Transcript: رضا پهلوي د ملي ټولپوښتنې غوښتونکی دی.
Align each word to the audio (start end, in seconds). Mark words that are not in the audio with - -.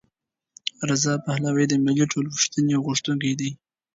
رضا 0.89 1.13
پهلوي 1.25 1.65
د 1.69 1.73
ملي 1.85 2.05
ټولپوښتنې 2.11 2.75
غوښتونکی 2.85 3.33
دی. 3.39 3.51